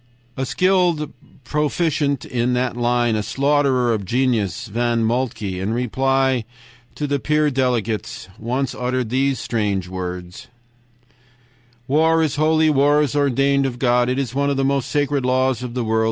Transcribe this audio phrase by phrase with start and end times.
[0.35, 1.13] "A skilled
[1.43, 6.43] proficient in that line, a slaughterer of genius, Von Moltke, in reply
[6.95, 10.47] to the peace delegates, once uttered these strange words:
[11.87, 14.09] "'War is holy, war is ordained of God.
[14.09, 15.99] It is one of the most sacred laws of the world.